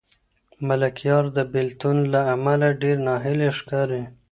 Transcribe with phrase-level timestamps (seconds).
[0.67, 4.03] ملکیار د بېلتون له امله ډېر ناهیلی ښکاري.